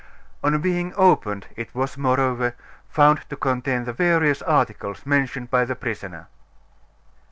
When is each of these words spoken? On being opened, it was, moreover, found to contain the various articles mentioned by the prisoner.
On 0.43 0.59
being 0.59 0.93
opened, 0.97 1.45
it 1.55 1.75
was, 1.75 1.95
moreover, 1.95 2.55
found 2.89 3.19
to 3.29 3.35
contain 3.35 3.83
the 3.83 3.93
various 3.93 4.41
articles 4.41 5.05
mentioned 5.05 5.51
by 5.51 5.63
the 5.63 5.75
prisoner. 5.75 6.25